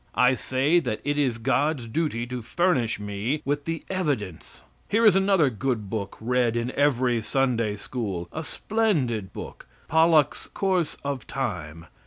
I 0.15 0.33
say 0.33 0.79
that 0.79 0.99
it 1.03 1.19
is 1.19 1.37
God's 1.37 1.85
duty 1.85 2.25
to 2.25 2.41
furnish 2.41 2.99
me 2.99 3.43
with 3.45 3.65
the 3.65 3.83
evidence. 3.87 4.63
Here 4.89 5.05
is 5.05 5.15
another 5.15 5.51
good 5.51 5.91
book 5.91 6.17
read 6.19 6.55
in 6.57 6.71
every 6.71 7.21
Sunday 7.21 7.75
school 7.75 8.27
a 8.33 8.43
splendid 8.43 9.31
book 9.31 9.67
Pollok's 9.87 10.47
"Course 10.55 10.97
of 11.03 11.27
Time." 11.27 11.85